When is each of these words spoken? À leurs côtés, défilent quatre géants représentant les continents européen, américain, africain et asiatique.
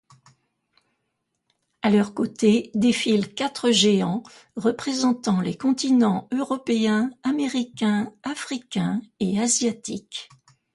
À 1.83 1.91
leurs 1.91 2.15
côtés, 2.15 2.71
défilent 2.73 3.35
quatre 3.35 3.69
géants 3.69 4.23
représentant 4.55 5.41
les 5.41 5.55
continents 5.55 6.27
européen, 6.31 7.11
américain, 7.23 8.11
africain 8.23 8.99
et 9.19 9.39
asiatique. 9.39 10.27